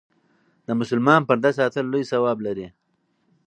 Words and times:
د 0.67 0.69
مسلمان 0.79 1.21
پرده 1.27 1.51
ساتل 1.59 1.85
لوی 1.91 2.03
ثواب 2.11 2.37
لري. 2.45 2.67